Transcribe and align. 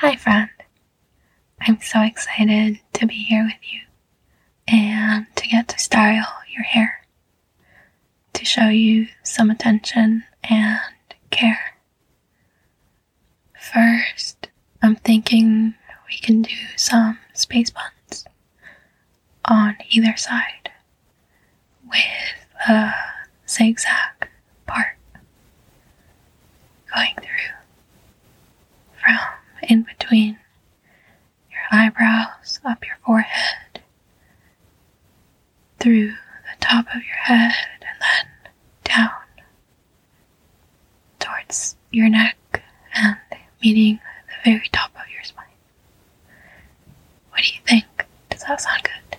Hi, 0.00 0.14
friend. 0.14 0.50
I'm 1.58 1.80
so 1.80 2.02
excited 2.02 2.80
to 2.92 3.06
be 3.06 3.14
here 3.14 3.44
with 3.44 3.72
you 3.72 3.80
and 4.68 5.26
to 5.36 5.48
get 5.48 5.68
to 5.68 5.78
style 5.78 6.34
your 6.52 6.64
hair, 6.64 7.06
to 8.34 8.44
show 8.44 8.68
you 8.68 9.06
some 9.22 9.50
attention 9.50 10.24
and 10.44 10.80
care. 11.30 11.76
First, 13.58 14.48
I'm 14.82 14.96
thinking 14.96 15.74
we 16.10 16.18
can 16.18 16.42
do 16.42 16.54
some 16.76 17.18
space 17.32 17.70
buns 17.70 18.26
on 19.46 19.76
either 19.88 20.14
side 20.18 20.72
with 21.88 22.68
a 22.68 22.92
zigzag 23.48 24.28
part 24.66 24.98
going 26.94 27.14
through 27.16 27.55
in 29.68 29.82
between 29.82 30.38
your 31.50 31.60
eyebrows, 31.72 32.60
up 32.64 32.84
your 32.86 32.96
forehead, 33.04 33.80
through 35.78 36.08
the 36.08 36.60
top 36.60 36.86
of 36.94 37.02
your 37.02 37.16
head, 37.24 37.52
and 37.80 38.00
then 38.00 38.50
down 38.84 39.10
towards 41.18 41.76
your 41.90 42.08
neck 42.08 42.62
and 42.94 43.16
meeting 43.62 44.00
the 44.28 44.50
very 44.50 44.68
top 44.72 44.90
of 44.94 45.10
your 45.12 45.22
spine. 45.24 45.44
What 47.30 47.42
do 47.42 47.48
you 47.48 47.60
think? 47.66 47.84
Does 48.30 48.42
that 48.44 48.60
sound 48.60 48.82
good? 48.84 49.18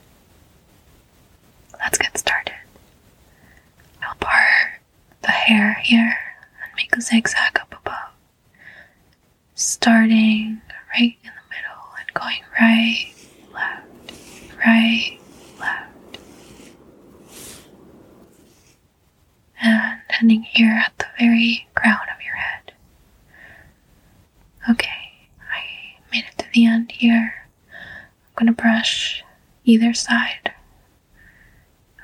Let's 1.79 1.97
get 1.97 2.17
started. 2.17 2.53
I'll 4.01 4.15
part 4.15 4.81
the 5.21 5.31
hair 5.31 5.75
here 5.83 6.17
and 6.63 6.71
make 6.75 6.95
a 6.95 7.01
zigzag 7.01 7.59
starting 9.57 10.61
right 10.93 11.17
in 11.23 11.31
the 11.31 11.49
middle 11.49 11.83
and 11.99 12.13
going 12.13 12.43
right, 12.59 13.11
left, 13.51 14.13
right, 14.63 15.19
left. 15.59 16.19
And 19.59 19.99
ending 20.21 20.43
here 20.43 20.71
at 20.85 20.93
the 20.99 21.05
very 21.17 21.67
crown 21.73 21.97
of 22.15 22.23
your 22.23 22.35
head. 22.35 22.71
Okay, 24.69 25.27
I 25.41 25.63
made 26.11 26.25
it 26.25 26.37
to 26.37 26.45
the 26.53 26.65
end 26.67 26.91
here. 26.91 27.47
I'm 27.73 28.33
gonna 28.35 28.53
brush 28.53 29.23
either 29.65 29.93
side 29.95 30.53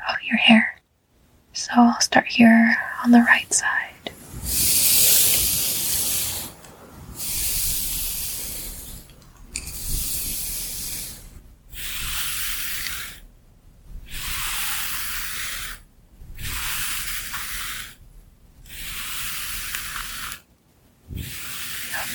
of 0.10 0.16
your 0.24 0.38
hair. 0.38 0.82
So 1.54 1.72
I'll 1.76 2.02
start 2.02 2.26
here 2.26 2.76
on 3.04 3.12
the 3.12 3.20
right 3.22 3.54
side. 3.54 3.80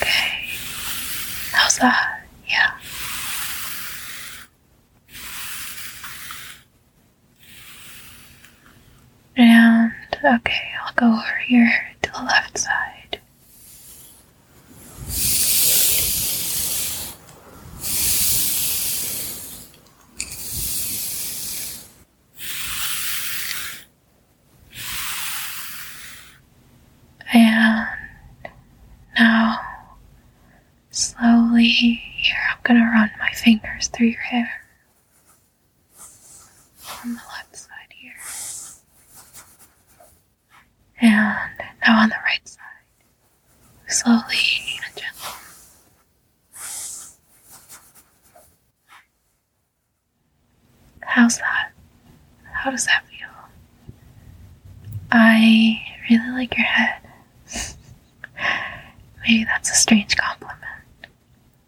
Okay. 0.01 0.45
How's 1.53 1.79
that? 1.79 2.25
Yeah. 2.49 2.73
And 9.41 9.93
okay, 10.25 10.73
I'll 10.85 10.93
go 10.95 11.07
over 11.13 11.37
here 11.47 11.73
to 12.03 12.11
the 12.11 12.25
left 12.25 12.59
side. 12.59 13.21
And 27.33 27.87
now, 29.17 29.61
slowly 30.91 31.69
here, 31.69 32.35
I'm 32.51 32.59
gonna 32.65 32.81
run 32.93 33.11
my 33.21 33.31
fingers 33.35 33.87
through 33.87 34.09
your 34.09 34.21
hair. 34.21 34.65
On 37.05 37.11
the 37.15 37.21
left 37.37 37.57
side 37.57 37.69
here. 37.91 38.15
And 41.01 41.37
now 41.87 42.03
on 42.03 42.09
the 42.09 42.17
right 42.25 42.47
side. 42.49 42.59
Slowly 43.89 44.79
and 44.85 44.97
gently. 44.97 45.33
How's 51.01 51.39
that? 51.39 51.71
How 52.53 52.71
does 52.71 52.87
that 52.87 53.05
feel? 53.07 53.29
I 55.11 55.81
really 56.11 56.31
like 56.31 56.57
your 56.57 56.67
head. 56.67 57.01
Maybe 59.27 59.45
that's 59.45 59.71
a 59.71 59.75
strange 59.75 60.17
compliment. 60.17 60.59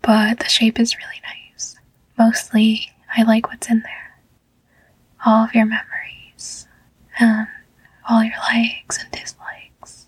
But 0.02 0.38
the 0.40 0.48
shape 0.48 0.78
is 0.80 0.96
really 0.96 1.20
nice. 1.52 1.76
Mostly, 2.18 2.92
I 3.16 3.22
like 3.22 3.48
what's 3.48 3.70
in 3.70 3.80
there. 3.80 4.18
All 5.24 5.44
of 5.44 5.54
your 5.54 5.66
memories, 5.66 6.66
and 7.18 7.46
all 8.10 8.24
your 8.24 8.34
likes 8.52 8.98
and 8.98 9.10
dislikes. 9.12 10.06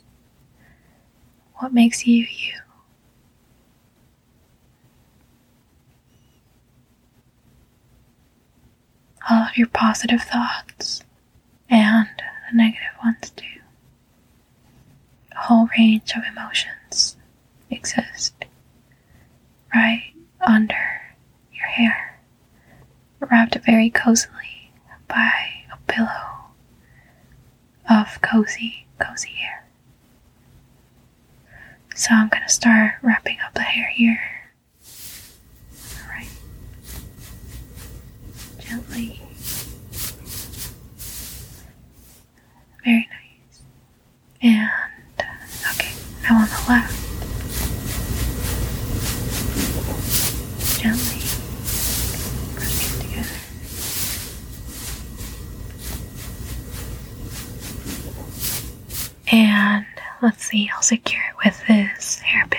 What 1.58 1.72
makes 1.72 2.04
you 2.06 2.26
you? 2.28 2.54
All 9.30 9.44
of 9.44 9.56
your 9.56 9.68
positive 9.68 10.20
thoughts, 10.22 11.04
and 11.70 12.08
the 12.50 12.56
negative 12.56 12.82
ones 13.04 13.30
too. 13.30 13.44
A 15.30 15.38
whole 15.38 15.68
range 15.78 16.12
of 16.16 16.24
emotions 16.30 17.16
exist 17.70 18.34
right 19.72 20.12
under 20.40 21.02
your 21.54 21.66
hair, 21.66 22.18
wrapped 23.20 23.56
very 23.64 23.90
cozily 23.90 24.72
by 25.06 25.30
a 25.72 25.76
pillow 25.86 26.31
of 28.00 28.20
cozy, 28.22 28.86
cozy 28.98 29.28
hair. 29.30 29.64
So 31.94 32.14
I'm 32.14 32.28
gonna 32.28 32.48
start 32.48 32.94
wrapping 33.02 33.38
up 33.44 33.54
the 33.54 33.60
hair 33.60 33.88
here. 33.94 34.20
Alright. 36.02 36.28
Gently. 38.60 39.20
Very 42.84 43.08
nice. 43.10 43.60
And 44.42 44.70
uh, 45.18 45.70
okay, 45.74 45.92
now 46.22 46.36
on 46.38 46.48
the 46.48 46.64
left. 46.68 46.98
Gently 50.80 51.20
brushing 52.54 52.90
it 52.90 53.02
together. 53.02 53.38
And 59.30 59.86
let's 60.22 60.44
see, 60.44 60.70
I'll 60.74 60.82
secure 60.82 61.20
it 61.30 61.36
with 61.44 61.66
this 61.66 62.18
hairpin. 62.20 62.58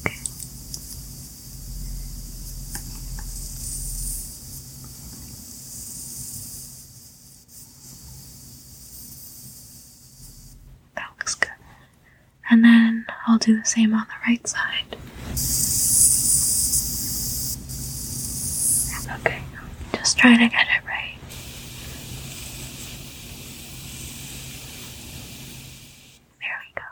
Okay. 0.00 0.16
That 10.96 11.08
looks 11.18 11.34
good. 11.34 11.50
And 12.50 12.64
then 12.64 13.06
I'll 13.26 13.38
do 13.38 13.58
the 13.58 13.64
same 13.66 13.94
on 13.94 14.06
the 14.08 14.14
right 14.26 14.46
side. 14.46 14.96
Okay, 19.20 19.42
just 19.92 20.16
trying 20.18 20.38
to 20.38 20.48
get 20.48 20.66
it 20.66 20.84
right. 20.86 21.16
There 26.40 26.58
we 26.60 26.72
go. 26.74 26.82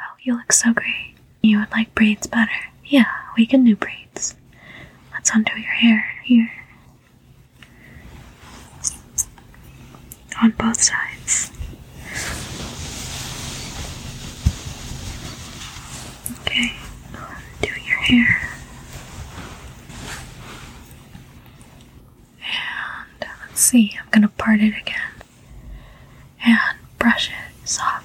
Oh, 0.00 0.12
you 0.24 0.34
look 0.34 0.52
so 0.52 0.72
great. 0.72 1.14
You 1.42 1.58
would 1.60 1.70
like 1.70 1.94
braids 1.94 2.26
better. 2.26 2.50
Yeah, 2.86 3.04
we 3.36 3.46
can 3.46 3.64
do 3.64 3.76
braids. 3.76 4.34
Let's 5.12 5.30
undo 5.34 5.52
your 5.52 5.70
hair 5.70 6.06
here. 6.24 6.50
On 10.42 10.50
both 10.52 10.80
sides. 10.80 11.52
Okay, 16.40 16.72
do 17.60 17.68
your 17.68 17.96
hair. 17.98 18.50
And 22.40 23.28
let's 23.46 23.60
see, 23.60 23.96
I'm 24.00 24.08
gonna 24.10 24.28
part 24.28 24.60
it 24.60 24.74
again 24.76 25.00
and 26.44 26.58
brush 26.98 27.28
it 27.28 27.68
softly 27.68 28.03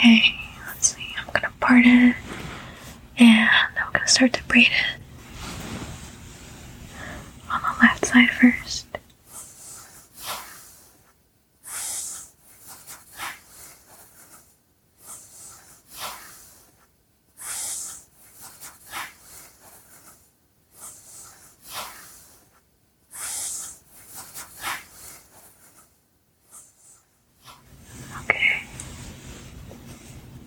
Okay, 0.00 0.34
let's 0.66 0.94
see. 0.96 1.14
I'm 1.18 1.26
gonna 1.34 1.52
part 1.60 1.84
it 1.84 2.16
and 3.18 3.50
I'm 3.76 3.92
gonna 3.92 4.08
start 4.08 4.32
to 4.32 4.42
braid 4.44 4.68
it 4.68 5.00
on 7.50 7.60
the 7.60 7.82
left 7.82 8.06
side 8.06 8.30
first. 8.30 8.86
Okay. 28.24 28.62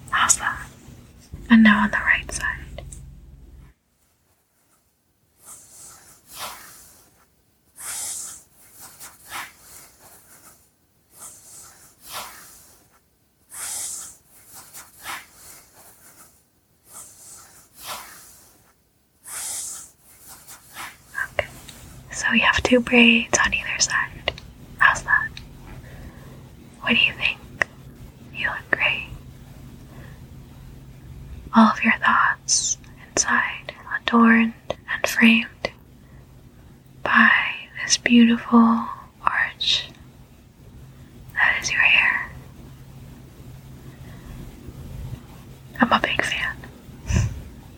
How's 0.09 0.37
that? 0.37 0.67
And 1.49 1.63
now 1.63 1.83
on 1.83 1.91
the 1.91 1.97
right 1.97 2.31
side. 2.31 2.49
Okay. 21.33 21.47
So 22.23 22.31
we 22.31 22.39
have 22.39 22.61
two 22.63 22.79
braids 22.79 23.37
on 23.45 23.53
either 23.53 23.79
side. 23.79 24.33
How's 24.77 25.03
that? 25.03 25.27
What 26.81 26.89
do 26.89 26.95
you 26.95 27.13
think? 27.13 27.39
You 28.33 28.47
look 28.49 28.71
great. 28.71 29.09
All 31.55 31.67
of 31.71 31.83
your 31.83 31.93
thoughts 31.97 32.77
inside, 33.11 33.73
adorned 34.01 34.53
and 34.69 35.07
framed 35.07 35.47
by 37.03 37.29
this 37.83 37.97
beautiful 37.97 38.87
arch 39.21 39.89
that 41.33 41.59
is 41.61 41.71
your 41.71 41.81
hair. 41.81 42.31
I'm 45.81 45.91
a 45.91 45.99
big 45.99 46.23
fan. 46.23 46.55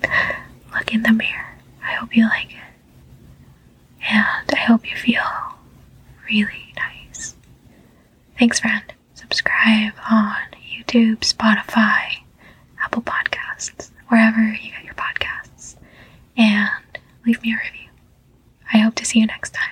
Look 0.74 0.94
in 0.94 1.01
the 1.03 1.12
mirror. 1.12 1.57
I 1.83 1.94
hope 1.94 2.15
you 2.15 2.25
like 2.25 2.51
it. 2.51 2.64
And 4.07 4.52
I 4.52 4.57
hope 4.57 4.90
you 4.90 4.96
feel 4.98 5.24
really 6.30 6.74
nice. 6.75 7.36
Thanks, 8.38 8.60
friend. 8.60 8.84
Subscribe 9.13 9.94
on 10.10 10.36
YouTube, 10.63 11.19
Spotify, 11.19 12.24
Apple 12.84 13.02
Podcasts, 13.02 13.92
wherever 14.07 14.40
you 14.42 14.72
get 14.72 14.84
your 14.84 14.94
podcasts, 14.94 15.75
and 16.38 16.69
leave 17.25 17.42
me 17.42 17.54
a 17.54 17.57
review. 17.57 17.90
I 18.72 18.78
hope 18.80 18.96
to 18.96 19.06
see 19.06 19.19
you 19.19 19.25
next 19.25 19.54
time. 19.54 19.69